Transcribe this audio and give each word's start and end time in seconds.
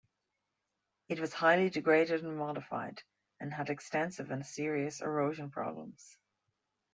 It 1.09 1.19
was 1.19 1.31
highly 1.31 1.69
degraded 1.69 2.23
and 2.23 2.35
modified, 2.35 3.03
and 3.39 3.53
had 3.53 3.69
extensive 3.69 4.31
and 4.31 4.43
serious 4.43 4.99
erosion 4.99 5.51
problems. 5.51 6.17